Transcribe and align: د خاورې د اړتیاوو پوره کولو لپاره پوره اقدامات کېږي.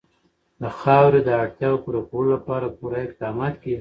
د 0.61 0.63
خاورې 0.79 1.19
د 1.23 1.29
اړتیاوو 1.43 1.83
پوره 1.83 2.01
کولو 2.09 2.29
لپاره 2.35 2.75
پوره 2.77 2.97
اقدامات 3.07 3.53
کېږي. 3.61 3.69